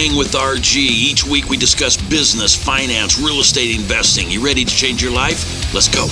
[0.00, 0.76] Hang with RG.
[0.76, 4.30] Each week we discuss business, finance, real estate investing.
[4.30, 5.74] You ready to change your life?
[5.74, 6.06] Let's go.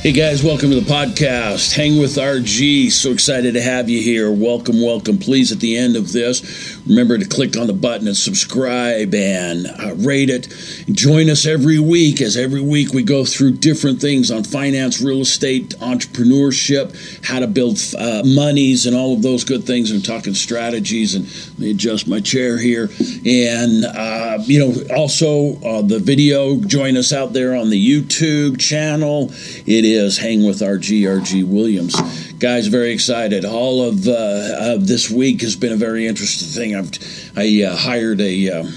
[0.00, 1.76] Hey guys, welcome to the podcast.
[1.76, 2.90] Hang with RG.
[2.90, 4.32] So excited to have you here.
[4.32, 5.18] Welcome, welcome.
[5.18, 9.66] Please, at the end of this, remember to click on the button and subscribe and
[9.66, 10.48] uh, rate it.
[10.90, 15.20] Join us every week as every week we go through different things on finance, real
[15.20, 19.90] estate, entrepreneurship, how to build uh, monies, and all of those good things.
[19.90, 21.14] And talking strategies.
[21.14, 22.90] And let me adjust my chair here.
[23.24, 28.58] And, uh, you know, also uh, the video, join us out there on the YouTube
[28.58, 29.30] channel.
[29.66, 31.94] It is Hang with RG, RG Williams.
[32.40, 33.44] Guys, very excited.
[33.44, 36.74] All of, uh, of this week has been a very interesting thing.
[36.74, 38.70] I've I uh, hired a uh,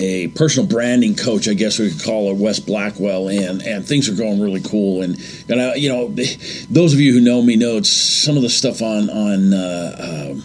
[0.00, 4.08] a personal branding coach, I guess we could call it, Wes Blackwell, and and things
[4.08, 5.02] are going really cool.
[5.02, 5.16] And
[5.48, 6.08] and I, you know,
[6.68, 10.32] those of you who know me know it's some of the stuff on on uh,
[10.32, 10.42] um,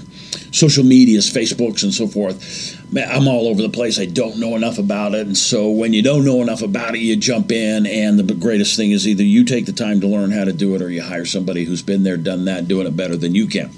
[0.51, 2.77] social medias, Facebooks, and so forth.
[2.97, 3.99] I'm all over the place.
[3.99, 5.25] I don't know enough about it.
[5.25, 7.85] And so when you don't know enough about it, you jump in.
[7.85, 10.75] And the greatest thing is either you take the time to learn how to do
[10.75, 13.47] it or you hire somebody who's been there, done that, doing it better than you
[13.47, 13.71] can.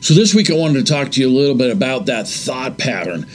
[0.00, 2.78] So this week I wanted to talk to you a little bit about that thought
[2.78, 3.26] pattern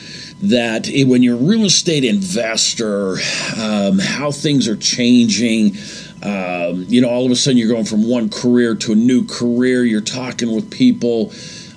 [0.41, 3.15] that when you're a real estate investor,
[3.57, 5.77] um, how things are changing.
[6.21, 9.25] Um, you know, all of a sudden you're going from one career to a new
[9.25, 9.85] career.
[9.85, 11.31] You're talking with people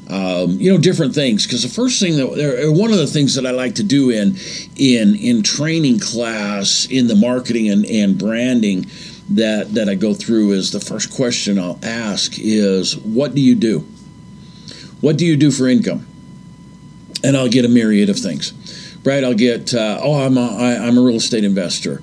[0.08, 3.44] um, you know different things because the first thing that one of the things that
[3.44, 4.36] I like to do in
[4.76, 8.86] in in training class in the marketing and, and branding
[9.30, 13.56] that that I go through is the first question I'll ask is what do you
[13.56, 13.80] do?
[15.00, 16.06] What do you do for income?
[17.24, 18.52] And I'll get a myriad of things.
[19.04, 19.24] Right?
[19.24, 22.02] I'll get uh, oh I'm a, I, I'm a real estate investor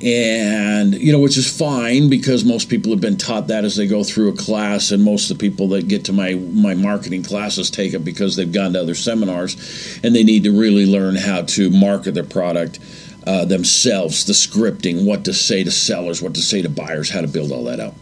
[0.00, 3.86] and you know which is fine because most people have been taught that as they
[3.86, 7.22] go through a class and most of the people that get to my my marketing
[7.22, 11.16] classes take it because they've gone to other seminars and they need to really learn
[11.16, 12.78] how to market their product
[13.26, 17.20] uh, themselves the scripting what to say to sellers what to say to buyers how
[17.20, 17.94] to build all that out.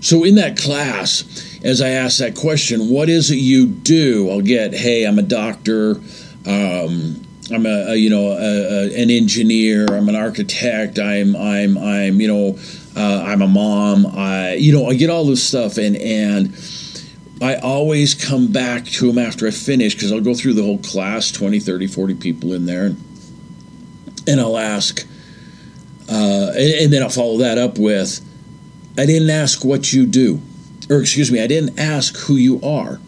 [0.00, 1.24] So in that class
[1.64, 4.30] as i ask that question what is it you do?
[4.30, 5.96] I'll get hey i'm a doctor
[6.46, 9.86] um, I'm a, a you know a, a, an engineer.
[9.86, 10.98] I'm an architect.
[10.98, 12.58] I'm I'm I'm you know
[12.96, 14.06] uh, I'm a mom.
[14.06, 16.56] I you know I get all this stuff and and
[17.42, 20.78] I always come back to them after I finish because I'll go through the whole
[20.78, 23.04] class 20, 30, 40 people in there and,
[24.26, 25.04] and I'll ask
[26.08, 28.20] uh, and, and then I'll follow that up with
[28.96, 30.40] I didn't ask what you do
[30.88, 33.00] or excuse me I didn't ask who you are.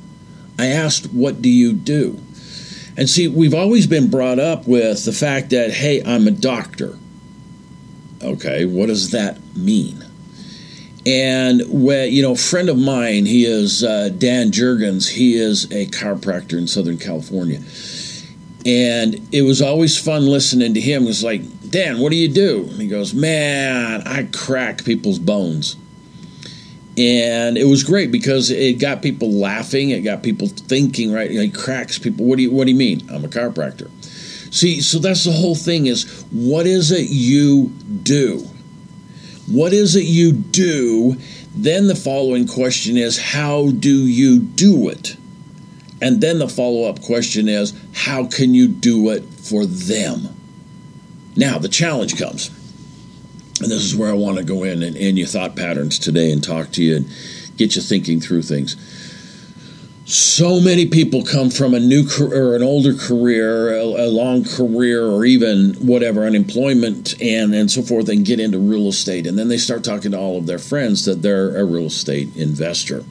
[0.58, 2.20] I asked what do you do
[2.96, 6.98] and see, we've always been brought up with the fact that, hey, I'm a doctor.
[8.22, 10.02] Okay, what does that mean?
[11.04, 15.10] And when, you know, a friend of mine, he is uh, Dan Jurgens.
[15.10, 17.60] He is a chiropractor in Southern California.
[18.64, 21.04] And it was always fun listening to him.
[21.04, 22.66] It was like, Dan, what do you do?
[22.70, 25.76] And he goes, Man, I crack people's bones
[26.98, 29.90] and it was great because it got people laughing.
[29.90, 31.12] It got people thinking.
[31.12, 32.24] Right, it cracks people.
[32.24, 33.06] What do you What do you mean?
[33.10, 33.90] I'm a chiropractor.
[34.52, 35.86] See, so that's the whole thing.
[35.86, 37.68] Is what is it you
[38.02, 38.46] do?
[39.46, 41.16] What is it you do?
[41.54, 45.16] Then the following question is, how do you do it?
[46.02, 50.28] And then the follow up question is, how can you do it for them?
[51.36, 52.50] Now the challenge comes
[53.60, 56.42] and this is where I want to go in and, your thought patterns today and
[56.42, 57.08] talk to you and
[57.56, 58.76] get you thinking through things.
[60.08, 64.44] So many people come from a new career, or an older career, a, a long
[64.44, 69.26] career, or even whatever, unemployment and, and so forth, and get into real estate.
[69.26, 72.36] And then they start talking to all of their friends that they're a real estate
[72.36, 73.02] investor.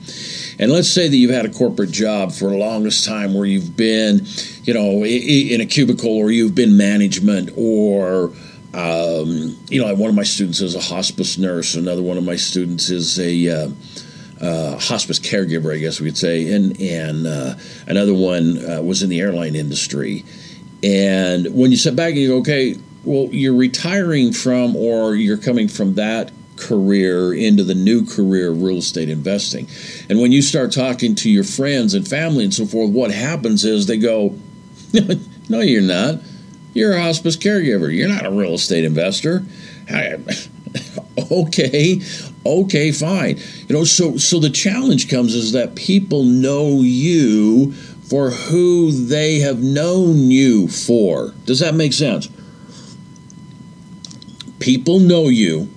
[0.57, 3.75] And let's say that you've had a corporate job for the longest time where you've
[3.75, 4.25] been,
[4.63, 8.31] you know, in a cubicle or you've been management or
[8.75, 11.75] um, you know, one of my students is a hospice nurse.
[11.75, 13.69] Another one of my students is a uh,
[14.41, 17.55] uh, hospice caregiver, I guess we could say, and and uh,
[17.87, 20.25] another one uh, was in the airline industry.
[20.83, 22.75] And when you sit back and you go, okay,
[23.05, 28.61] well, you're retiring from, or you're coming from that career into the new career of
[28.61, 29.69] real estate investing.
[30.09, 33.63] And when you start talking to your friends and family and so forth, what happens
[33.63, 34.35] is they go,
[35.49, 36.19] no, you're not
[36.75, 37.91] you're a hospice caregiver.
[37.91, 39.43] You're not a real estate investor.
[41.31, 42.01] okay,
[42.45, 43.39] okay, fine.
[43.67, 49.39] You know, so so the challenge comes is that people know you for who they
[49.39, 51.33] have known you for.
[51.45, 52.29] Does that make sense?
[54.59, 55.69] People know you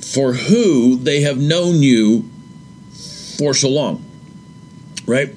[0.00, 2.28] for who they have known you
[3.38, 4.04] for so long,
[5.06, 5.34] right?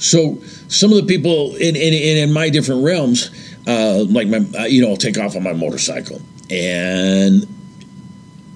[0.00, 3.30] So some of the people in in, in my different realms,
[3.66, 6.20] uh, like my uh, you know, I'll take off on my motorcycle,
[6.50, 7.46] and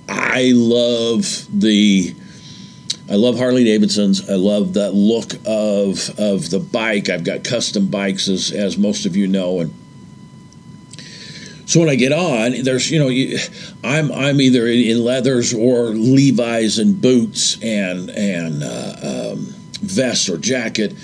[0.09, 2.17] I love the.
[3.11, 4.31] I love Harley Davidsons.
[4.31, 7.11] I love that look of of the bike.
[7.11, 9.75] I've got custom bikes, as as most of you know, and
[11.67, 13.39] so when I get on, there's you know, you,
[13.83, 20.37] I'm I'm either in, leathers or Levi's and boots and and uh, um, vest or
[20.37, 20.95] jacket,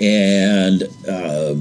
[0.00, 1.54] and uh,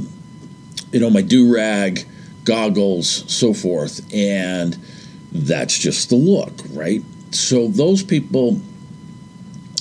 [0.91, 2.07] you know my do rag,
[2.43, 4.77] goggles, so forth, and
[5.31, 7.03] that's just the look, right?
[7.31, 8.59] So those people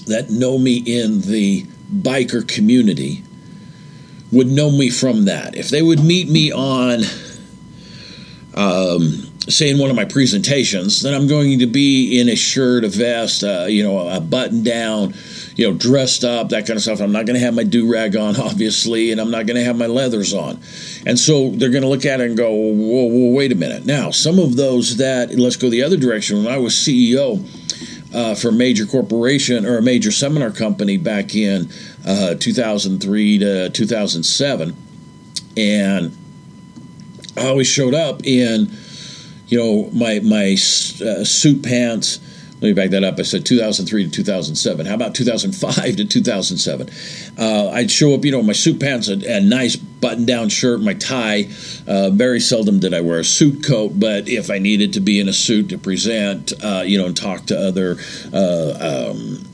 [0.06, 3.22] that know me in the biker community
[4.32, 5.56] would know me from that.
[5.56, 7.02] If they would meet me on,
[8.54, 9.02] um,
[9.48, 12.88] say, in one of my presentations, then I'm going to be in a shirt, a
[12.88, 15.14] vest, uh, you know, a button down,
[15.56, 17.00] you know, dressed up, that kind of stuff.
[17.00, 19.64] I'm not going to have my do rag on, obviously, and I'm not going to
[19.64, 20.60] have my leathers on.
[21.06, 23.86] And so they're going to look at it and go, whoa, whoa, wait a minute.
[23.86, 26.44] Now, some of those that, let's go the other direction.
[26.44, 27.42] When I was CEO
[28.14, 31.70] uh, for a major corporation or a major seminar company back in
[32.06, 34.76] uh, 2003 to 2007,
[35.56, 36.16] and
[37.38, 38.70] I always showed up in,
[39.48, 42.20] you know, my my uh, suit pants
[42.60, 43.18] let me back that up.
[43.18, 44.86] I said 2003 to 2007.
[44.86, 46.88] How about 2005 to 2007?
[47.38, 50.94] Uh, I'd show up, you know, my suit pants, a, a nice button-down shirt, my
[50.94, 51.48] tie.
[51.86, 55.20] Uh, very seldom did I wear a suit coat, but if I needed to be
[55.20, 57.98] in a suit to present, uh, you know, and talk to other
[58.32, 59.44] uh, um,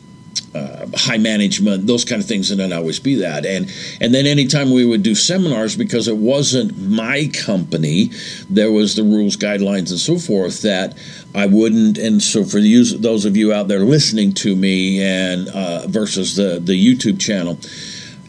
[0.55, 3.47] uh, high management, those kind of things, and then always be that.
[3.47, 3.71] And
[4.01, 8.11] and then anytime we would do seminars, because it wasn't my company,
[8.51, 10.97] there was the rules, guidelines, and so forth that
[11.35, 11.99] I wouldn't.
[11.99, 16.37] And so for the, those of you out there listening to me, and uh, versus
[16.37, 17.59] the the YouTube channel.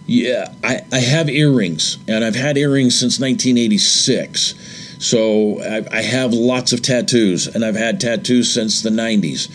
[0.06, 5.00] Yeah, I, I have earrings, and I've had earrings since 1986.
[5.00, 9.50] So I, I have lots of tattoos, and I've had tattoos since the 90s.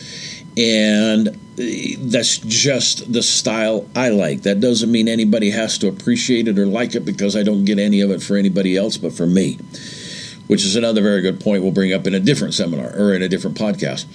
[0.57, 4.43] And that's just the style I like.
[4.43, 7.79] That doesn't mean anybody has to appreciate it or like it because I don't get
[7.79, 9.59] any of it for anybody else but for me,
[10.47, 13.23] which is another very good point we'll bring up in a different seminar or in
[13.23, 14.07] a different podcast.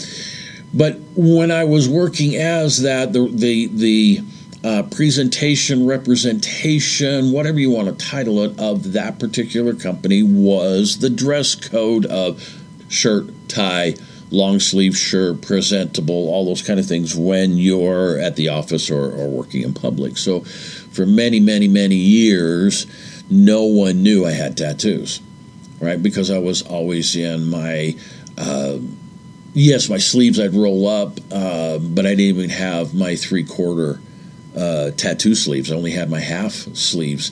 [0.74, 4.22] But when I was working as that, the the the
[4.64, 11.10] uh, presentation, representation, whatever you want to title it, of that particular company was the
[11.10, 13.96] dress code of shirt, tie,
[14.34, 19.14] long sleeve shirt, presentable, all those kind of things when you're at the office or,
[19.14, 20.18] or working in public.
[20.18, 22.88] So for many, many, many years,
[23.30, 25.22] no one knew I had tattoos,
[25.80, 26.02] right?
[26.02, 27.96] Because I was always in my.
[28.36, 28.80] Uh,
[29.54, 34.02] yes, my sleeves I'd roll up, uh, but I didn't even have my three quarter
[34.58, 35.72] uh, tattoo sleeves.
[35.72, 37.32] I only had my half sleeves.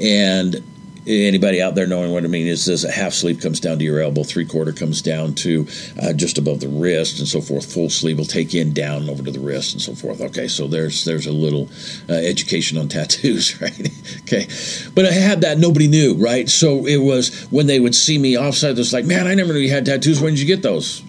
[0.00, 0.64] And
[1.06, 3.84] anybody out there knowing what I mean is this a half sleeve comes down to
[3.84, 5.66] your elbow, three quarter comes down to
[6.00, 7.72] uh, just above the wrist, and so forth.
[7.72, 10.20] Full sleeve will take in down over to the wrist, and so forth.
[10.20, 11.68] Okay, so there's there's a little
[12.08, 13.90] uh, education on tattoos, right?
[14.22, 14.46] okay,
[14.94, 16.48] but I had that nobody knew, right?
[16.48, 19.60] So it was when they would see me offside, it's like, man, I never knew
[19.60, 20.20] you had tattoos.
[20.20, 21.02] When did you get those?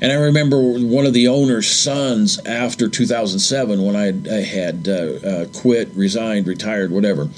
[0.00, 4.92] And I remember one of the owner's sons after 2007, when I, I had uh,
[4.92, 7.28] uh, quit, resigned, retired, whatever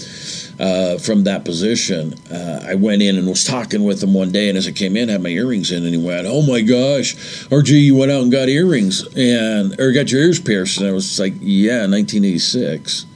[0.61, 2.15] uh, from that position.
[2.31, 4.95] Uh, I went in and was talking with him one day, and as I came
[4.95, 7.15] in, I had my earrings in, and he went, "Oh my gosh,
[7.49, 10.93] RG, you went out and got earrings and or got your ears pierced?" And I
[10.93, 13.07] was like, "Yeah, 1986."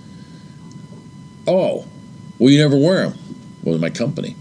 [1.46, 1.86] Oh,
[2.38, 3.18] well, you never wear them.
[3.62, 4.36] Well, my company,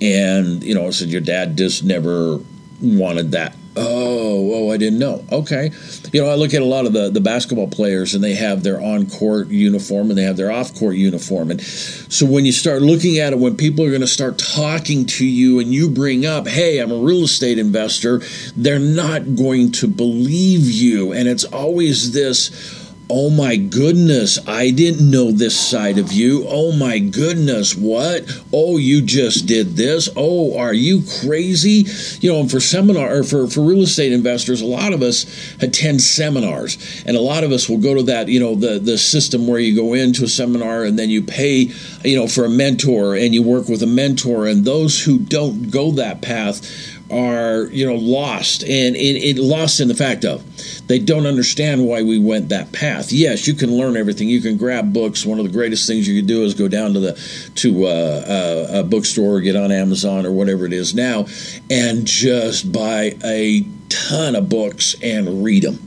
[0.00, 2.38] and you know, I said your dad just never
[2.80, 5.22] wanted that Oh, oh, I didn't know.
[5.30, 5.70] Okay.
[6.12, 8.62] You know, I look at a lot of the, the basketball players and they have
[8.62, 11.50] their on court uniform and they have their off court uniform.
[11.50, 15.04] And so when you start looking at it, when people are going to start talking
[15.06, 18.22] to you and you bring up, hey, I'm a real estate investor,
[18.56, 21.12] they're not going to believe you.
[21.12, 26.44] And it's always this, Oh my goodness, I didn't know this side of you.
[26.48, 28.24] Oh my goodness, what?
[28.52, 30.08] Oh, you just did this.
[30.16, 31.86] Oh, are you crazy?
[32.20, 35.24] You know, and for seminar or for, for real estate investors, a lot of us
[35.62, 38.98] attend seminars and a lot of us will go to that, you know, the, the
[38.98, 41.70] system where you go into a seminar and then you pay,
[42.02, 44.48] you know, for a mentor and you work with a mentor.
[44.48, 49.80] And those who don't go that path are you know lost and it, it, lost
[49.80, 50.44] in the fact of
[50.88, 53.12] they don't understand why we went that path.
[53.12, 54.28] Yes you can learn everything.
[54.28, 55.24] You can grab books.
[55.24, 57.88] One of the greatest things you can do is go down to the to uh,
[57.88, 61.26] uh, a bookstore or get on amazon or whatever it is now
[61.70, 65.85] and just buy a ton of books and read them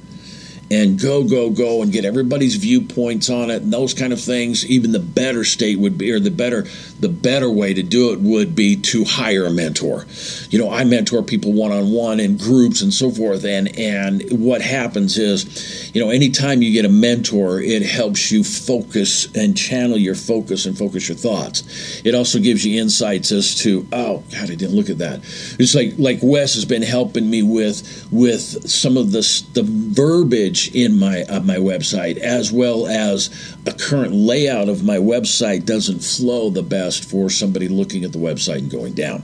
[0.71, 4.65] and go, go, go and get everybody's viewpoints on it and those kind of things,
[4.67, 6.67] even the better state would be, or the better,
[6.99, 10.05] the better way to do it would be to hire a mentor.
[10.49, 13.45] You know, I mentor people one on one in groups and so forth.
[13.45, 18.43] And, and what happens is, you know, anytime you get a mentor, it helps you
[18.43, 22.01] focus and channel your focus and focus your thoughts.
[22.05, 25.21] It also gives you insights as to, oh, God, I didn't look at that.
[25.59, 29.21] It's like, like Wes has been helping me with, with some of the,
[29.53, 33.29] the verbiage in my uh, my website, as well as
[33.65, 38.19] a current layout of my website doesn't flow the best for somebody looking at the
[38.19, 39.23] website and going down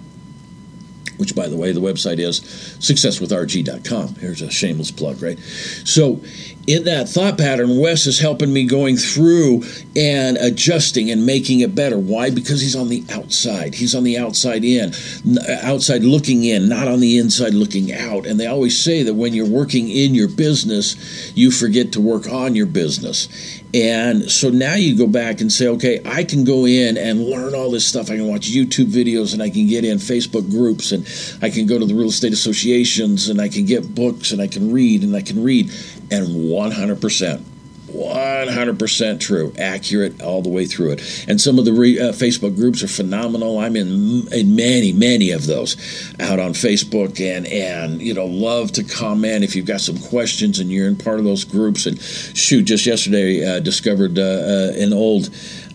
[1.18, 5.40] which by the way the website is successwithrg.com here's a shameless plug right
[5.84, 6.22] so
[6.68, 9.64] in that thought pattern, Wes is helping me going through
[9.96, 11.98] and adjusting and making it better.
[11.98, 12.32] Why?
[12.32, 13.76] Because he's on the outside.
[13.76, 14.92] He's on the outside in,
[15.38, 18.26] uh, outside looking in, not on the inside looking out.
[18.26, 22.28] And they always say that when you're working in your business, you forget to work
[22.28, 23.30] on your business.
[23.74, 27.56] And so now you go back and say, okay, I can go in and learn
[27.56, 28.10] all this stuff.
[28.10, 31.06] I can watch YouTube videos and I can get in Facebook groups and
[31.42, 34.48] I can go to the real estate associations and I can get books and I
[34.48, 35.70] can read and I can read
[36.12, 37.55] and 100%.
[37.96, 41.26] 100% true, accurate all the way through it.
[41.28, 43.60] And some of the re, uh, Facebook groups are phenomenal.
[43.60, 45.76] I'm in, in many, many of those
[46.20, 50.60] out on Facebook and, and, you know, love to comment if you've got some questions
[50.60, 51.86] and you're in part of those groups.
[51.86, 55.30] And shoot, just yesterday uh, discovered uh, uh an old.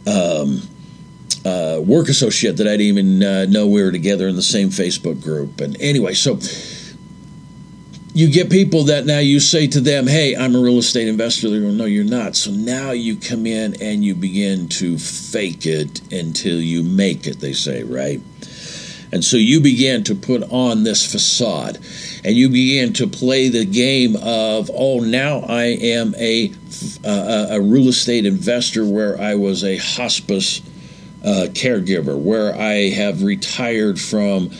[0.06, 0.62] Um,
[1.42, 4.68] uh, work associate that I didn't even uh, know we were together in the same
[4.68, 5.60] Facebook group.
[5.62, 6.38] And anyway, so
[8.12, 11.48] you get people that now you say to them, Hey, I'm a real estate investor.
[11.48, 12.36] They go, No, you're not.
[12.36, 17.40] So now you come in and you begin to fake it until you make it,
[17.40, 18.20] they say, right?
[19.12, 21.78] And so you begin to put on this facade
[22.24, 26.52] and you begin to play the game of, oh, now I am a,
[27.04, 30.60] a, a real estate investor where I was a hospice
[31.24, 34.50] uh, caregiver, where I have retired from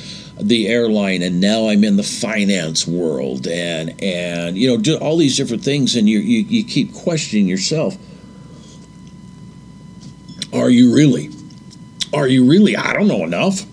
[0.43, 5.17] the airline and now I'm in the finance world and and you know do all
[5.17, 7.97] these different things and you, you you keep questioning yourself.
[10.53, 11.31] Are you really?
[12.13, 12.77] Are you really?
[12.77, 13.65] I don't know enough.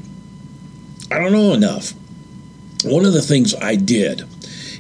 [1.12, 1.94] I don't know enough.
[2.84, 4.24] One of the things I did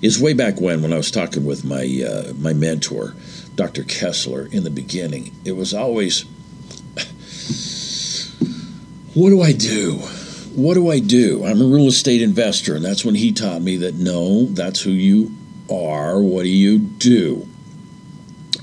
[0.01, 3.15] is way back when when I was talking with my uh, my mentor
[3.55, 3.83] Dr.
[3.83, 6.21] Kessler in the beginning it was always
[9.13, 10.01] what do I do
[10.57, 11.45] what do I do?
[11.45, 12.75] I'm a real estate investor.
[12.75, 15.31] And that's when he taught me that no, that's who you
[15.69, 16.19] are.
[16.19, 17.47] What do you do?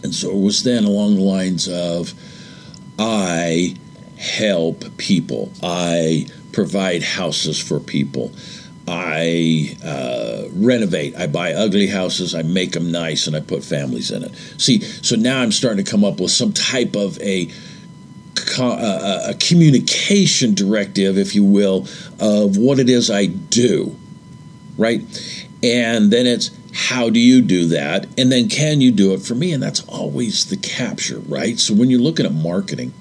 [0.02, 2.12] And so it was then along the lines of
[2.98, 3.76] I
[4.18, 8.32] help people, I provide houses for people.
[8.88, 11.14] I uh, renovate.
[11.16, 12.34] I buy ugly houses.
[12.34, 14.34] I make them nice, and I put families in it.
[14.58, 17.50] See, so now I'm starting to come up with some type of a
[18.58, 21.86] a, uh, uh, a communication directive, if you will,
[22.20, 23.96] of what it is I do,
[24.76, 25.00] right?
[25.62, 28.06] And then it's how do you do that?
[28.18, 29.52] And then can you do it for me?
[29.52, 31.58] And that's always the capture, right?
[31.58, 32.92] So when you're looking at marketing,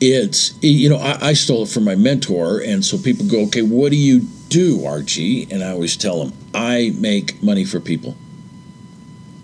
[0.00, 2.60] it's, you know, I, I stole it from my mentor.
[2.60, 5.50] And so people go, okay, what do you do, RG?
[5.52, 8.16] And I always tell them, I make money for people.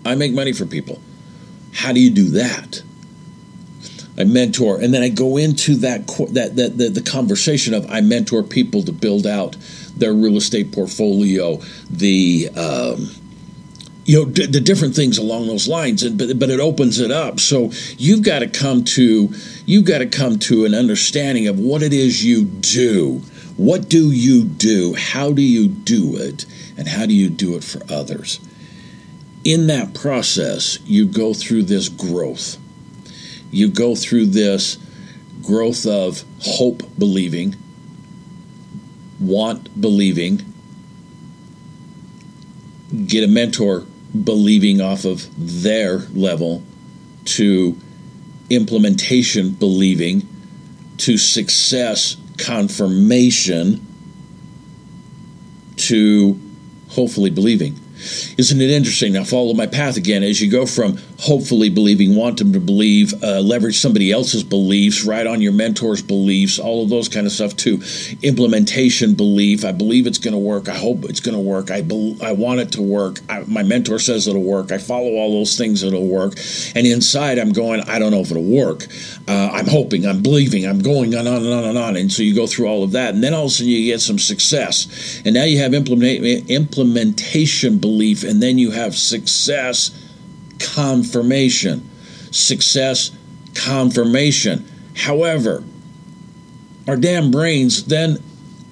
[0.05, 1.01] I make money for people.
[1.73, 2.83] How do you do that?
[4.21, 8.01] I mentor, and then I go into that that that the, the conversation of I
[8.01, 9.57] mentor people to build out
[9.97, 11.59] their real estate portfolio,
[11.89, 13.09] the um,
[14.05, 17.09] you know d- the different things along those lines, and but but it opens it
[17.09, 17.39] up.
[17.39, 19.33] So you've got to come to
[19.65, 23.23] you've got to come to an understanding of what it is you do.
[23.57, 24.93] What do you do?
[24.93, 26.45] How do you do it?
[26.77, 28.39] And how do you do it for others?
[29.43, 32.57] In that process, you go through this growth
[33.51, 34.77] you go through this
[35.43, 37.55] growth of hope believing,
[39.19, 40.41] want believing,
[43.05, 43.85] get a mentor
[44.23, 46.63] believing off of their level
[47.23, 47.77] to
[48.49, 50.27] implementation believing
[50.97, 53.85] to success confirmation
[55.77, 56.39] to
[56.89, 57.79] hopefully believing.
[58.37, 59.13] Isn't it interesting?
[59.13, 63.13] Now, follow my path again as you go from hopefully believing, want them to believe,
[63.23, 67.31] uh, leverage somebody else's beliefs, write on your mentor's beliefs, all of those kind of
[67.31, 67.81] stuff, to
[68.23, 69.63] implementation belief.
[69.63, 70.67] I believe it's going to work.
[70.67, 71.69] I hope it's going to work.
[71.69, 73.19] I, be- I want it to work.
[73.29, 74.71] I, my mentor says it'll work.
[74.71, 76.33] I follow all those things, it'll work.
[76.75, 78.87] And inside, I'm going, I don't know if it'll work.
[79.27, 81.97] Uh, I'm hoping, I'm believing, I'm going on and on and on.
[81.97, 83.13] And so you go through all of that.
[83.13, 85.21] And then all of a sudden, you get some success.
[85.23, 89.91] And now you have implement- implementation belief belief, and then you have success
[90.59, 91.89] confirmation.
[92.31, 93.11] Success
[93.53, 94.65] confirmation.
[94.95, 95.63] However,
[96.87, 98.17] our damn brains then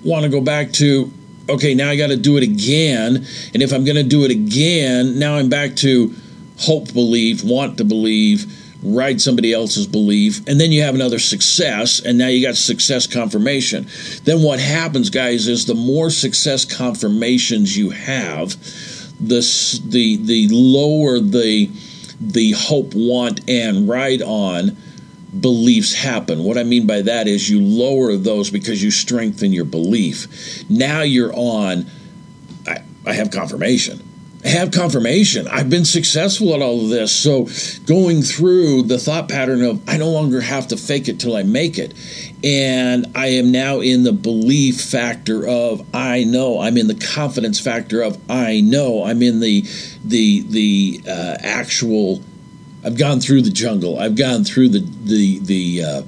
[0.04, 1.12] want to go back to
[1.50, 3.26] okay, now I got to do it again.
[3.54, 6.14] And if I'm going to do it again, now I'm back to
[6.60, 8.46] hope, believe, want to believe,
[8.84, 13.08] ride somebody else's belief, and then you have another success, and now you got success
[13.08, 13.88] confirmation.
[14.24, 18.56] Then what happens, guys, is the more success confirmations you have,
[19.20, 19.42] the
[19.86, 21.70] the the lower the
[22.20, 24.76] the hope, want, and ride on
[25.40, 26.44] beliefs happen.
[26.44, 30.70] What I mean by that is you lower those because you strengthen your belief.
[30.70, 31.86] Now you're on,
[32.68, 34.04] I, I have confirmation.
[34.44, 35.48] I have confirmation.
[35.48, 37.12] I've been successful at all of this.
[37.12, 37.48] So
[37.86, 41.44] going through the thought pattern of I no longer have to fake it till I
[41.44, 41.94] make it.
[42.42, 46.62] And I am now in the belief factor of I know.
[46.62, 49.04] I'm in the confidence factor of I know.
[49.04, 49.66] I'm in the
[50.06, 52.22] the the uh, actual
[52.84, 54.00] I've gone through the jungle.
[54.00, 56.02] I've gone through the the the uh,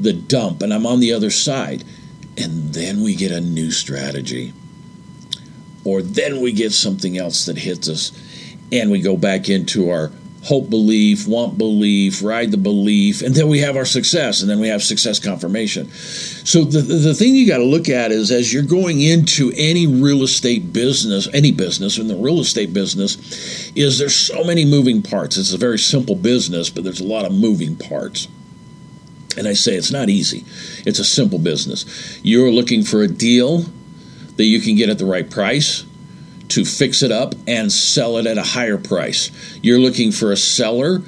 [0.00, 1.84] the dump, and I'm on the other side.
[2.36, 4.52] And then we get a new strategy,
[5.84, 8.12] or then we get something else that hits us,
[8.70, 10.12] and we go back into our
[10.48, 14.58] hope belief, want belief, ride the belief, and then we have our success, and then
[14.58, 15.86] we have success confirmation.
[15.90, 19.86] So the, the thing you got to look at is as you're going into any
[19.86, 25.02] real estate business, any business in the real estate business, is there's so many moving
[25.02, 25.36] parts.
[25.36, 28.26] It's a very simple business, but there's a lot of moving parts.
[29.36, 30.46] And I say it's not easy.
[30.86, 32.18] It's a simple business.
[32.22, 33.66] You're looking for a deal
[34.36, 35.84] that you can get at the right price
[36.48, 39.30] to fix it up and sell it at a higher price.
[39.62, 41.02] You're looking for a seller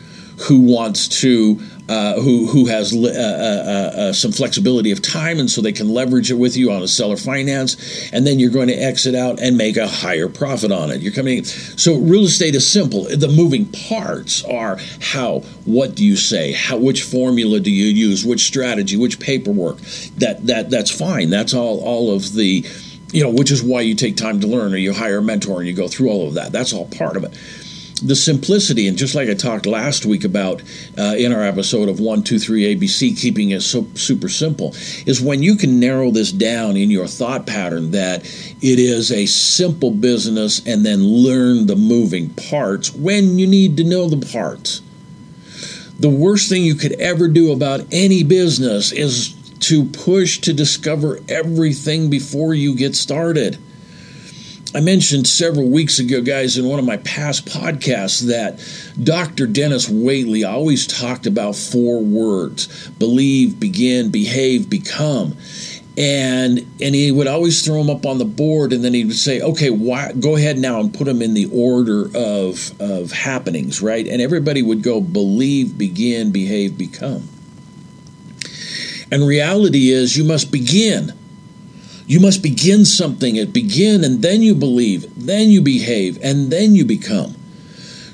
[0.49, 5.41] who wants to uh, who who has uh, uh, uh, uh, some flexibility of time,
[5.41, 8.53] and so they can leverage it with you on a seller finance, and then you're
[8.53, 11.01] going to exit out and make a higher profit on it.
[11.01, 11.45] You're coming.
[11.45, 13.05] So real estate is simple.
[13.05, 18.25] The moving parts are how, what do you say, how, which formula do you use,
[18.25, 19.79] which strategy, which paperwork.
[20.19, 21.29] That that that's fine.
[21.29, 22.65] That's all all of the
[23.13, 25.59] you know, which is why you take time to learn or you hire a mentor
[25.59, 26.53] and you go through all of that.
[26.53, 27.33] That's all part of it.
[28.03, 30.63] The simplicity, and just like I talked last week about
[30.97, 35.55] uh, in our episode of 123 ABC, keeping it so super simple, is when you
[35.55, 40.87] can narrow this down in your thought pattern that it is a simple business and
[40.87, 44.81] then learn the moving parts when you need to know the parts.
[45.99, 51.21] The worst thing you could ever do about any business is to push to discover
[51.29, 53.59] everything before you get started.
[54.73, 58.61] I mentioned several weeks ago, guys, in one of my past podcasts that
[59.03, 59.49] Dr.
[59.49, 65.37] Dennis Waitley always talked about four words believe, begin, behave, become.
[65.99, 69.19] And and he would always throw them up on the board, and then he would
[69.19, 73.83] say, "Okay, why, go ahead now and put them in the order of of happenings,
[73.83, 77.29] right?" And everybody would go believe, begin, behave, become.
[79.11, 81.13] And reality is you must begin.
[82.07, 83.37] You must begin something.
[83.37, 87.35] It begin and then you believe, then you behave, and then you become.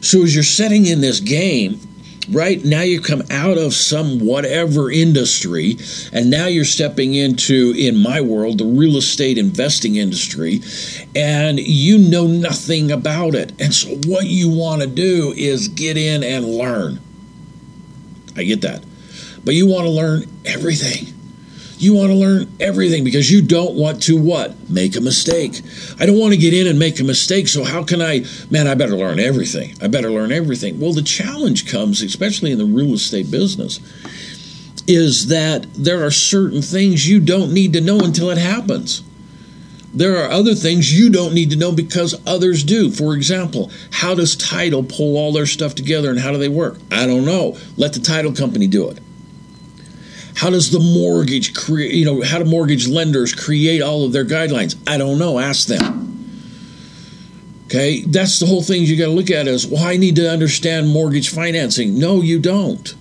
[0.00, 1.80] So as you're setting in this game,
[2.30, 5.76] right now you come out of some whatever industry
[6.12, 10.60] and now you're stepping into in my world the real estate investing industry
[11.14, 15.96] and you know nothing about it and so what you want to do is get
[15.96, 16.98] in and learn
[18.36, 18.82] i get that
[19.46, 21.14] but you want to learn everything.
[21.78, 24.68] You want to learn everything because you don't want to what?
[24.68, 25.60] Make a mistake.
[26.00, 27.46] I don't want to get in and make a mistake.
[27.46, 29.76] So how can I, man, I better learn everything.
[29.80, 30.80] I better learn everything.
[30.80, 33.78] Well, the challenge comes, especially in the real estate business,
[34.88, 39.02] is that there are certain things you don't need to know until it happens.
[39.94, 42.90] There are other things you don't need to know because others do.
[42.90, 46.78] For example, how does title pull all their stuff together and how do they work?
[46.90, 47.56] I don't know.
[47.76, 48.98] Let the title company do it.
[50.36, 54.24] How does the mortgage create, you know, how do mortgage lenders create all of their
[54.24, 54.76] guidelines?
[54.86, 55.38] I don't know.
[55.38, 56.04] Ask them.
[57.64, 60.30] Okay, that's the whole thing you got to look at is, well, I need to
[60.30, 61.98] understand mortgage financing.
[61.98, 62.94] No, you don't.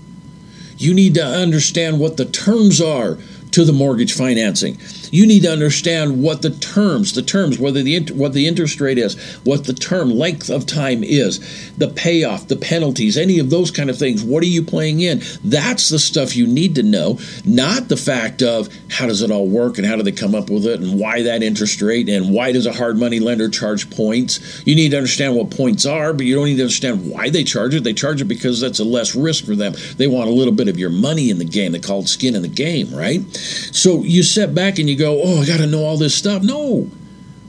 [0.77, 3.17] You need to understand what the terms are
[3.51, 4.77] to the mortgage financing.
[5.11, 8.97] You need to understand what the terms, the terms, whether the what the interest rate
[8.97, 11.39] is, what the term length of time is,
[11.77, 14.23] the payoff, the penalties, any of those kind of things.
[14.23, 15.21] What are you playing in?
[15.43, 19.47] That's the stuff you need to know, not the fact of how does it all
[19.47, 22.33] work and how do they come up with it and why that interest rate and
[22.33, 24.65] why does a hard money lender charge points.
[24.65, 27.43] You need to understand what points are, but you don't need to understand why they
[27.43, 27.83] charge it.
[27.83, 29.73] They charge it because that's a less risk for them.
[29.97, 31.71] They want a little bit of your money in the game.
[31.71, 33.21] They call it skin in the game, right?
[33.35, 36.43] So you sit back and you go, oh, I got to know all this stuff.
[36.43, 36.89] No,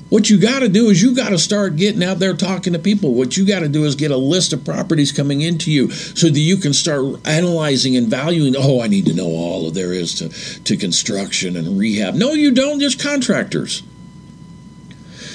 [0.09, 2.78] What you got to do is you got to start getting out there talking to
[2.78, 3.14] people.
[3.14, 6.28] What you got to do is get a list of properties coming into you so
[6.28, 8.54] that you can start analyzing and valuing.
[8.56, 10.28] Oh, I need to know all of there is to,
[10.62, 12.14] to construction and rehab.
[12.14, 13.82] No, you don't, just contractors.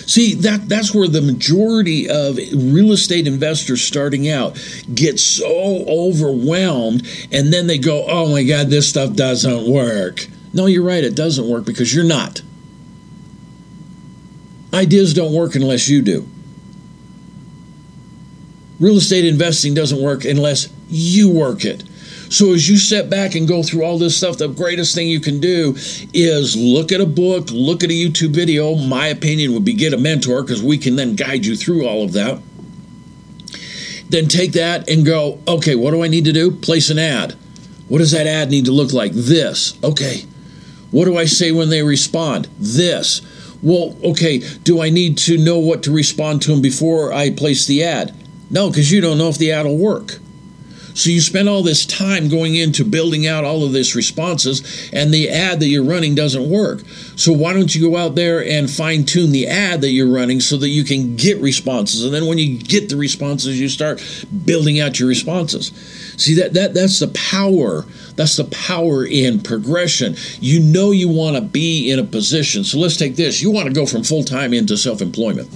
[0.07, 4.57] See, that that's where the majority of real estate investors starting out
[4.93, 10.65] get so overwhelmed and then they go, "Oh my god, this stuff doesn't work." No,
[10.65, 12.41] you're right, it doesn't work because you're not.
[14.73, 16.27] Ideas don't work unless you do.
[18.79, 21.83] Real estate investing doesn't work unless you work it.
[22.29, 25.19] So as you step back and go through all this stuff, the greatest thing you
[25.19, 25.75] can do
[26.13, 28.75] is look at a book, look at a YouTube video.
[28.75, 32.03] My opinion would be get a mentor because we can then guide you through all
[32.03, 32.41] of that.
[34.07, 36.51] Then take that and go, okay, what do I need to do?
[36.51, 37.33] Place an ad.
[37.89, 39.11] What does that ad need to look like?
[39.11, 39.77] This.
[39.83, 40.25] Okay.
[40.91, 42.47] What do I say when they respond?
[42.59, 43.21] This.
[43.63, 47.65] Well, okay, do I need to know what to respond to them before I place
[47.65, 48.15] the ad?
[48.49, 50.19] No, because you don't know if the ad will work.
[50.93, 55.13] So you spend all this time going into building out all of this responses, and
[55.13, 56.81] the ad that you're running doesn't work.
[57.15, 60.41] So why don't you go out there and fine tune the ad that you're running
[60.41, 62.03] so that you can get responses?
[62.03, 64.03] And then when you get the responses, you start
[64.45, 65.71] building out your responses.
[66.21, 67.85] See that that that's the power.
[68.15, 70.15] That's the power in progression.
[70.39, 72.63] You know you want to be in a position.
[72.63, 73.41] So let's take this.
[73.41, 75.49] You want to go from full time into self employment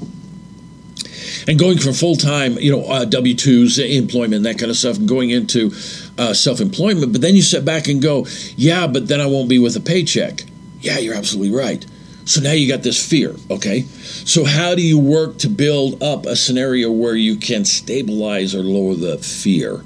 [1.47, 4.97] and going from full time, you know, uh, W twos, employment, that kind of stuff,
[4.97, 5.71] and going into
[6.17, 7.11] uh, self employment.
[7.11, 8.25] But then you sit back and go,
[8.55, 10.41] yeah, but then I won't be with a paycheck.
[10.81, 11.85] Yeah, you're absolutely right.
[12.25, 13.81] So now you got this fear, okay?
[13.81, 18.63] So how do you work to build up a scenario where you can stabilize or
[18.63, 19.83] lower the fear?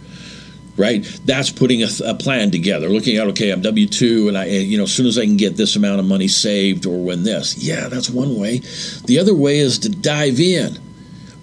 [0.79, 2.87] Right, that's putting a, a plan together.
[2.87, 5.35] Looking at okay, I'm W two, and I, you know, as soon as I can
[5.35, 8.61] get this amount of money saved or when this, yeah, that's one way.
[9.05, 10.79] The other way is to dive in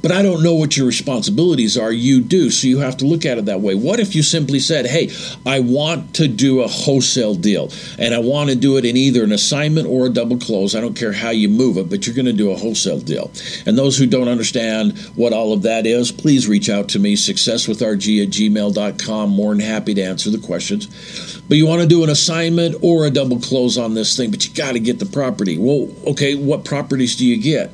[0.06, 1.90] but I don't know what your responsibilities are.
[1.90, 2.48] You do.
[2.48, 3.74] So you have to look at it that way.
[3.74, 5.10] What if you simply said, hey,
[5.44, 9.24] I want to do a wholesale deal and I want to do it in either
[9.24, 10.76] an assignment or a double close?
[10.76, 13.32] I don't care how you move it, but you're going to do a wholesale deal.
[13.66, 17.16] And those who don't understand what all of that is, please reach out to me,
[17.16, 19.30] successwithrg at gmail.com.
[19.30, 21.40] More than happy to answer the questions.
[21.48, 24.46] But you want to do an assignment or a double close on this thing, but
[24.46, 25.58] you got to get the property.
[25.58, 27.72] Well, okay, what properties do you get?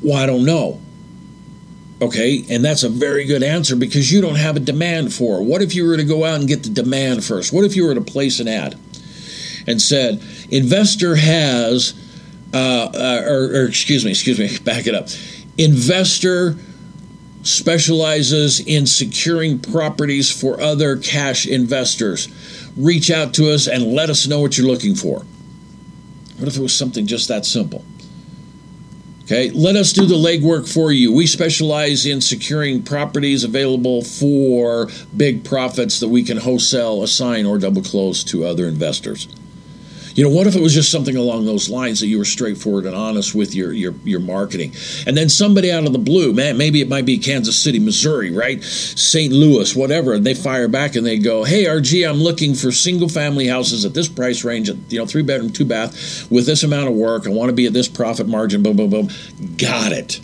[0.00, 0.80] Well, I don't know.
[2.02, 5.40] Okay, and that's a very good answer because you don't have a demand for.
[5.40, 7.52] What if you were to go out and get the demand first?
[7.52, 8.76] What if you were to place an ad
[9.68, 11.94] and said, investor has,
[12.52, 15.10] uh, uh, or, or excuse me, excuse me, back it up.
[15.58, 16.56] Investor
[17.44, 22.28] specializes in securing properties for other cash investors.
[22.76, 25.20] Reach out to us and let us know what you're looking for.
[26.38, 27.84] What if it was something just that simple?
[29.22, 31.12] Okay, let us do the legwork for you.
[31.12, 37.58] We specialize in securing properties available for big profits that we can wholesale, assign, or
[37.58, 39.28] double close to other investors.
[40.14, 42.84] You know, what if it was just something along those lines that you were straightforward
[42.84, 44.72] and honest with your your your marketing,
[45.06, 48.30] and then somebody out of the blue, man, maybe it might be Kansas City, Missouri,
[48.30, 49.32] right, St.
[49.32, 53.08] Louis, whatever, and they fire back and they go, "Hey, RG, I'm looking for single
[53.08, 56.62] family houses at this price range, at, you know, three bedroom, two bath, with this
[56.62, 57.26] amount of work.
[57.26, 58.62] I want to be at this profit margin.
[58.62, 59.08] Boom, boom, boom.
[59.56, 60.20] Got it."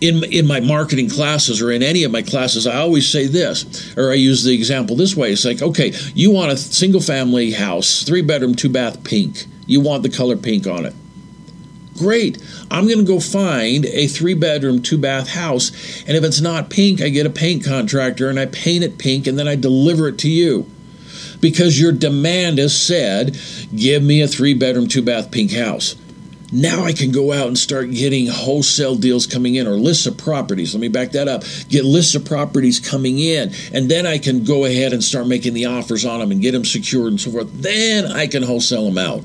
[0.00, 3.96] In in my marketing classes or in any of my classes, I always say this,
[3.96, 5.32] or I use the example this way.
[5.32, 9.46] It's like, okay, you want a single family house, three bedroom, two bath, pink.
[9.66, 10.94] You want the color pink on it.
[11.96, 12.38] Great.
[12.70, 15.70] I'm going to go find a three bedroom, two bath house.
[16.06, 19.26] And if it's not pink, I get a paint contractor and I paint it pink
[19.26, 20.70] and then I deliver it to you.
[21.40, 23.38] Because your demand is said,
[23.74, 25.96] give me a three bedroom, two bath pink house.
[26.52, 30.16] Now I can go out and start getting wholesale deals coming in or lists of
[30.16, 30.74] properties.
[30.74, 31.42] Let me back that up.
[31.68, 35.54] Get lists of properties coming in, and then I can go ahead and start making
[35.54, 37.62] the offers on them and get them secured and so forth.
[37.62, 39.24] Then I can wholesale them out.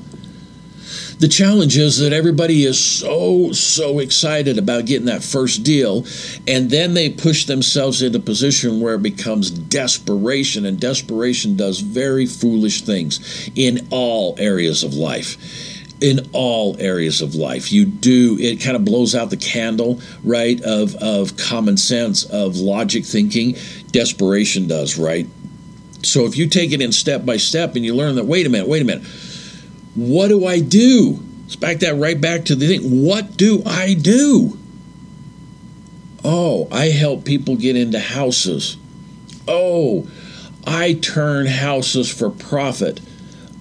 [1.20, 6.04] The challenge is that everybody is so, so excited about getting that first deal,
[6.48, 12.26] and then they push themselves into position where it becomes desperation, and desperation does very
[12.26, 15.71] foolish things in all areas of life
[16.02, 17.72] in all areas of life.
[17.72, 22.56] You do it kind of blows out the candle, right, of of common sense, of
[22.56, 23.56] logic thinking.
[23.90, 25.26] Desperation does, right?
[26.02, 28.50] So if you take it in step by step and you learn that, wait a
[28.50, 29.06] minute, wait a minute,
[29.94, 31.22] what do I do?
[31.42, 33.04] Let's back that right back to the thing.
[33.04, 34.58] What do I do?
[36.24, 38.76] Oh, I help people get into houses.
[39.46, 40.08] Oh,
[40.66, 43.00] I turn houses for profit.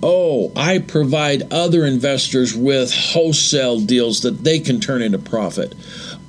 [0.03, 5.75] Oh, I provide other investors with wholesale deals that they can turn into profit.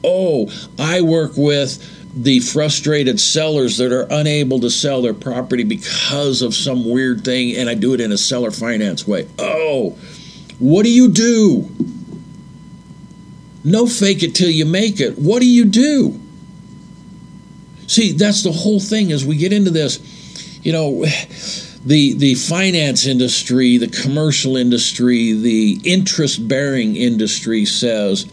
[0.04, 1.82] Oh, I work with
[2.14, 7.56] the frustrated sellers that are unable to sell their property because of some weird thing,
[7.56, 9.26] and I do it in a seller finance way.
[9.38, 9.96] Oh,
[10.58, 11.70] what do you do?
[13.64, 15.18] No fake it till you make it.
[15.18, 16.20] What do you do?
[17.86, 19.98] See, that's the whole thing as we get into this.
[20.62, 21.04] You know,
[21.84, 28.26] the the finance industry, the commercial industry, the interest bearing industry says,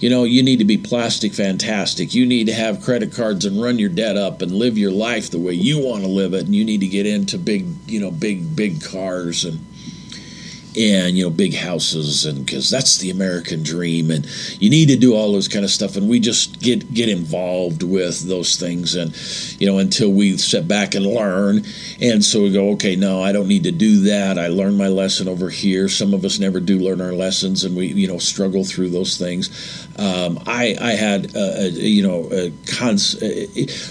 [0.00, 2.14] you know, you need to be plastic fantastic.
[2.14, 5.30] You need to have credit cards and run your debt up and live your life
[5.30, 6.46] the way you want to live it.
[6.46, 9.60] And you need to get into big, you know, big, big cars and
[10.80, 14.26] and you know big houses and because that's the american dream and
[14.60, 17.82] you need to do all those kind of stuff and we just get get involved
[17.82, 19.14] with those things and
[19.60, 21.64] you know until we sit back and learn.
[22.00, 24.38] And so we go okay no i don't need to do that.
[24.38, 25.88] I learned my lesson over here.
[25.88, 29.16] Some of us never do learn our lessons and we you know struggle through those
[29.16, 29.88] things.
[29.98, 33.20] Um, I, I had a, a, you know a cons-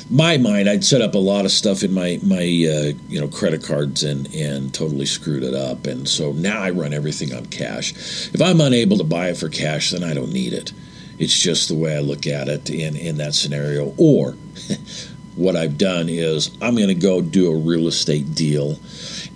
[0.10, 3.28] my mind I'd set up a lot of stuff in my my uh, you know
[3.28, 5.86] credit cards and and totally screwed it up.
[5.88, 7.94] And so now I run everything on cash.
[8.34, 10.72] If I'm unable to buy it for cash, then I don't need it.
[11.18, 13.94] It's just the way I look at it in in that scenario.
[13.98, 14.32] Or
[15.36, 18.80] what I've done is I'm going to go do a real estate deal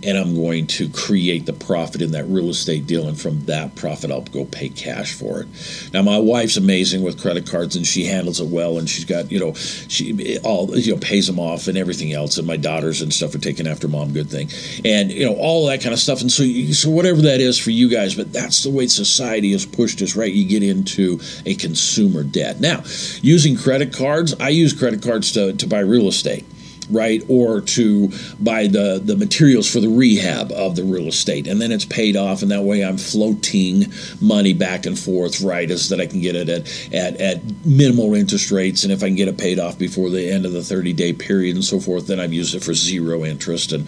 [0.06, 3.76] and I'm going to create the profit in that real estate deal, and from that
[3.76, 5.48] profit, I'll go pay cash for it.
[5.94, 9.32] Now, my wife's amazing with credit cards, and she handles it well, and she's got
[9.32, 13.02] you know she all you know pays them off and everything else, and my daughters
[13.02, 14.50] and stuff are taking after mom, good thing,
[14.86, 17.72] and you know all that kind of stuff, and so so whatever that is for
[17.72, 20.32] you guys, but that's the way society has pushed us, right?
[20.32, 22.60] You get into a consumer debt.
[22.60, 22.84] Now,
[23.22, 26.46] using credit cards, I use credit cards to to buy real estate
[26.90, 27.24] right?
[27.28, 31.48] Or to buy the, the materials for the rehab of the real estate.
[31.48, 33.92] And then it's paid off, and that way I'm floating
[34.22, 35.70] money back and forth, right?
[35.70, 38.84] Is that I can get it at, at, at minimal interest rates.
[38.84, 41.14] And if I can get it paid off before the end of the 30 day
[41.14, 43.72] period and so forth, then I've used it for zero interest.
[43.72, 43.88] And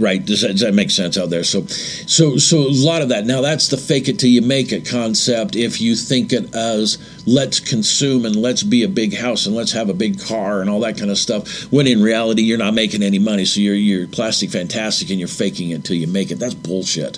[0.00, 1.44] right, does that, does that make sense out there?
[1.44, 3.24] So, so, so a lot of that.
[3.26, 5.56] Now, that's the fake it till you make it concept.
[5.56, 9.72] If you think it as let's consume and let's be a big house and let's
[9.72, 12.58] have a big car and all that kind of stuff, when in reality, reality you're
[12.58, 16.08] not making any money, so you're you're plastic fantastic and you're faking it until you
[16.08, 16.38] make it.
[16.38, 17.16] That's bullshit.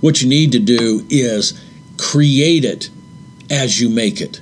[0.00, 1.58] What you need to do is
[1.96, 2.90] create it
[3.50, 4.40] as you make it.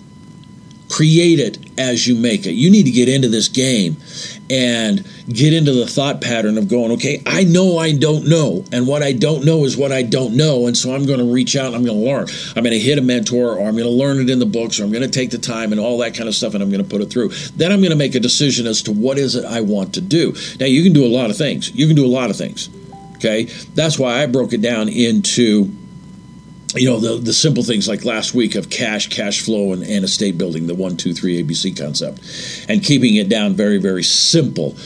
[0.97, 2.53] Create it as you make it.
[2.53, 3.99] You need to get into this game
[4.49, 8.87] and get into the thought pattern of going, okay, I know I don't know, and
[8.87, 11.55] what I don't know is what I don't know, and so I'm going to reach
[11.55, 12.29] out and I'm going to learn.
[12.57, 14.81] I'm going to hit a mentor, or I'm going to learn it in the books,
[14.81, 16.71] or I'm going to take the time and all that kind of stuff, and I'm
[16.71, 17.29] going to put it through.
[17.57, 20.01] Then I'm going to make a decision as to what is it I want to
[20.01, 20.35] do.
[20.59, 21.75] Now, you can do a lot of things.
[21.75, 22.71] You can do a lot of things.
[23.17, 25.71] Okay, that's why I broke it down into
[26.75, 30.05] you know the the simple things like last week of cash cash flow and, and
[30.05, 32.21] estate building the one two three abc concept
[32.69, 34.77] and keeping it down very very simple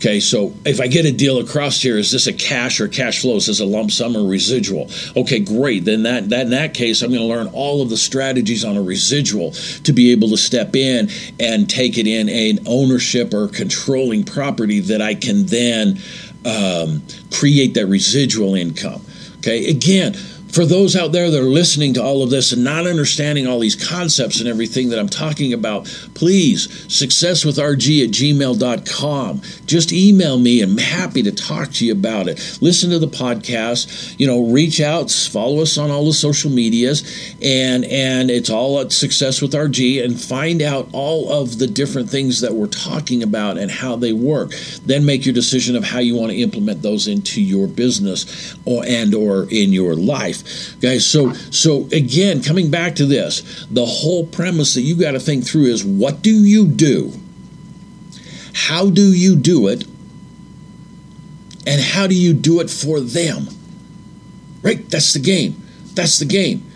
[0.00, 3.20] Okay, so if I get a deal across here, is this a cash or cash
[3.20, 3.36] flow?
[3.36, 4.90] Is this a lump sum or residual?
[5.14, 5.84] Okay, great.
[5.84, 8.78] Then that, that in that case, I'm going to learn all of the strategies on
[8.78, 13.48] a residual to be able to step in and take it in an ownership or
[13.48, 15.98] controlling property that I can then
[16.46, 19.02] um, create that residual income.
[19.40, 20.16] Okay, again,
[20.52, 23.60] for those out there that are listening to all of this and not understanding all
[23.60, 29.42] these concepts and everything that I'm talking about, please, successwithrg at gmail.com.
[29.66, 30.62] Just email me.
[30.62, 32.58] I'm happy to talk to you about it.
[32.60, 37.34] Listen to the podcast, you know, reach out, follow us on all the social medias,
[37.42, 42.10] and and it's all at Success with RG and find out all of the different
[42.10, 44.52] things that we're talking about and how they work.
[44.84, 48.84] Then make your decision of how you want to implement those into your business or
[48.86, 50.39] and or in your life
[50.80, 55.20] guys so so again coming back to this the whole premise that you got to
[55.20, 57.12] think through is what do you do?
[58.52, 59.84] How do you do it?
[61.66, 63.48] And how do you do it for them?
[64.62, 64.88] Right?
[64.88, 65.62] That's the game.
[65.94, 66.69] That's the game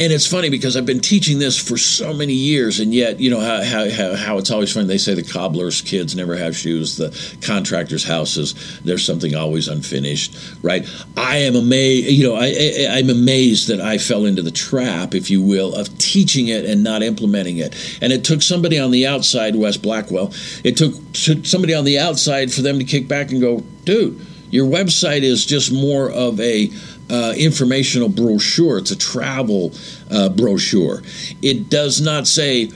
[0.00, 3.30] and it's funny because I've been teaching this for so many years, and yet, you
[3.30, 4.86] know, how, how, how it's always funny.
[4.86, 7.10] They say the cobbler's kids never have shoes, the
[7.42, 10.86] contractor's houses, there's something always unfinished, right?
[11.16, 15.14] I am amazed, you know, I, I, I'm amazed that I fell into the trap,
[15.14, 17.74] if you will, of teaching it and not implementing it.
[18.00, 20.32] And it took somebody on the outside, Wes Blackwell,
[20.62, 24.24] it took, took somebody on the outside for them to kick back and go, dude,
[24.50, 26.70] your website is just more of a
[27.10, 28.78] uh, informational brochure.
[28.78, 29.72] It's a travel
[30.10, 31.02] uh, brochure.
[31.42, 32.70] It does not say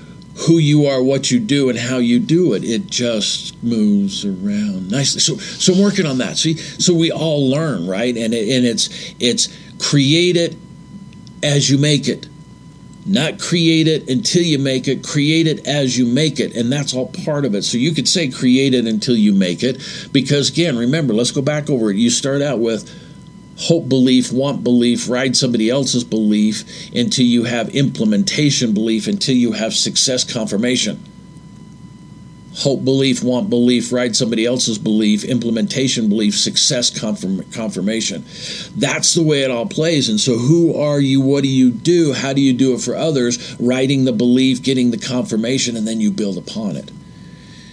[0.46, 2.64] who you are, what you do, and how you do it.
[2.64, 5.20] It just moves around nicely.
[5.20, 6.38] So, so I'm working on that.
[6.38, 8.16] See, so we all learn, right?
[8.16, 10.56] And it, and it's it's create it
[11.42, 12.28] as you make it.
[13.04, 16.54] Not create it until you make it, create it as you make it.
[16.54, 17.62] And that's all part of it.
[17.62, 19.82] So you could say create it until you make it.
[20.12, 21.96] Because again, remember, let's go back over it.
[21.96, 22.88] You start out with
[23.56, 29.52] hope belief, want belief, ride somebody else's belief until you have implementation belief, until you
[29.52, 31.02] have success confirmation.
[32.54, 38.24] Hope belief, want belief, ride somebody else's belief, implementation belief, success confirm, confirmation.
[38.76, 40.10] That's the way it all plays.
[40.10, 41.22] And so, who are you?
[41.22, 42.12] What do you do?
[42.12, 43.56] How do you do it for others?
[43.58, 46.90] Writing the belief, getting the confirmation, and then you build upon it.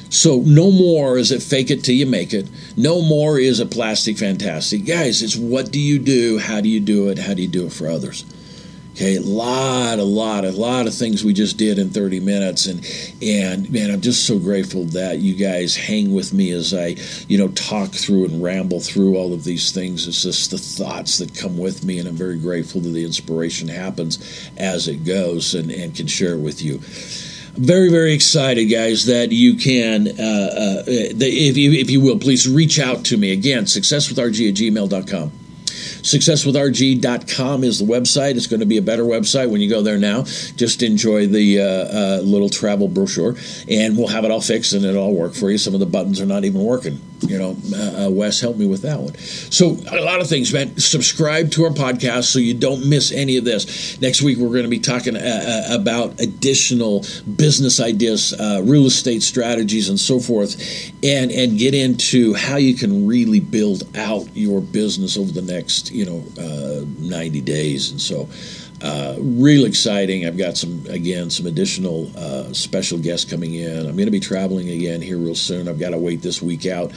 [0.09, 2.49] So no more is it fake it till you make it.
[2.75, 4.85] No more is it plastic fantastic.
[4.85, 6.39] Guys, it's what do you do?
[6.39, 7.19] How do you do it?
[7.19, 8.25] How do you do it for others?
[8.99, 12.65] Okay, a lot, a lot, a lot of things we just did in 30 minutes,
[12.65, 12.85] and
[13.21, 16.97] and man, I'm just so grateful that you guys hang with me as I,
[17.29, 20.05] you know, talk through and ramble through all of these things.
[20.05, 23.69] It's just the thoughts that come with me, and I'm very grateful that the inspiration
[23.69, 24.19] happens
[24.57, 26.81] as it goes, and and can share it with you
[27.59, 32.47] very very excited guys that you can uh, uh, if, you, if you will please
[32.47, 33.31] reach out to me.
[33.31, 35.31] Again successwithrg at gmail.com
[35.99, 38.35] successwithrg.com is the website.
[38.35, 40.23] It's going to be a better website when you go there now.
[40.55, 43.35] Just enjoy the uh, uh, little travel brochure
[43.67, 45.57] and we'll have it all fixed and it'll all work for you.
[45.57, 48.65] Some of the buttons are not even working you know, uh, uh, Wes helped me
[48.65, 49.15] with that one.
[49.17, 50.77] So a lot of things, man.
[50.77, 53.99] Subscribe to our podcast so you don't miss any of this.
[54.01, 57.05] Next week we're going to be talking uh, uh about additional
[57.35, 60.55] business ideas, uh, real estate strategies, and so forth,
[61.03, 65.91] and and get into how you can really build out your business over the next
[65.91, 68.27] you know uh, ninety days, and so.
[68.81, 70.25] Uh, real exciting.
[70.25, 73.79] I've got some, again, some additional uh, special guests coming in.
[73.79, 75.67] I'm going to be traveling again here real soon.
[75.67, 76.91] I've got to wait this week out,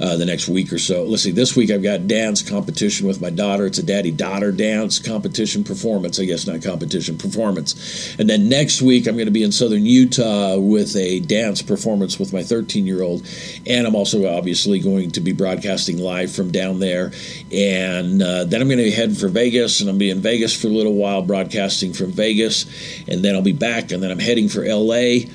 [0.00, 1.04] uh, the next week or so.
[1.04, 3.66] Let's see, this week I've got dance competition with my daughter.
[3.66, 8.16] It's a daddy daughter dance competition performance, I guess, not competition, performance.
[8.18, 12.18] And then next week I'm going to be in southern Utah with a dance performance
[12.18, 13.24] with my 13 year old.
[13.66, 17.12] And I'm also obviously going to be broadcasting live from down there.
[17.52, 20.66] And uh, then I'm going to head for Vegas, and I'll be in Vegas for
[20.66, 22.66] a little while broadcasting from Vegas,
[23.06, 25.28] and then I'll be back, and then I'm heading for LA.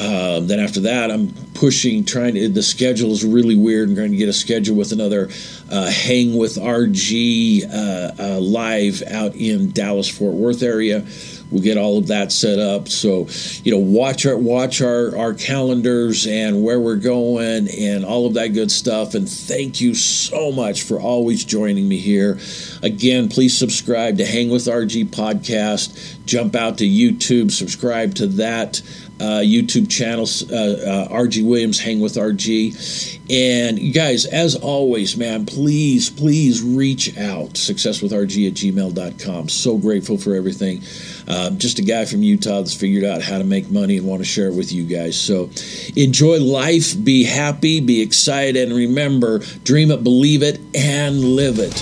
[0.00, 2.48] Um, then after that, I'm pushing, trying to.
[2.48, 3.88] The schedule is really weird.
[3.88, 5.28] I'm trying to get a schedule with another
[5.70, 11.04] uh, Hang with RG uh, uh, live out in Dallas Fort Worth area.
[11.50, 12.88] We'll get all of that set up.
[12.88, 13.26] So,
[13.64, 18.34] you know, watch our watch our our calendars and where we're going and all of
[18.34, 19.14] that good stuff.
[19.14, 22.38] And thank you so much for always joining me here.
[22.82, 26.24] Again, please subscribe to Hang with RG podcast.
[26.26, 28.82] Jump out to YouTube, subscribe to that
[29.20, 33.18] uh, YouTube channel, uh, uh, RG Williams, Hang with RG.
[33.30, 37.54] And you guys, as always, man, please, please reach out.
[37.54, 39.48] Successwithrg at gmail.com.
[39.48, 40.82] So grateful for everything.
[41.26, 44.20] Um, just a guy from Utah that's figured out how to make money and want
[44.20, 45.18] to share it with you guys.
[45.18, 45.50] So
[45.96, 51.74] enjoy life, be happy, be excited, and remember dream it, believe it, and live it.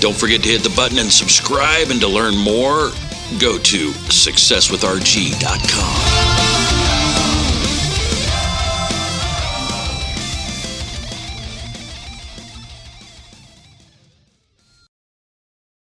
[0.00, 2.90] Don't forget to hit the button and subscribe, and to learn more,
[3.38, 6.45] go to successwithrg.com.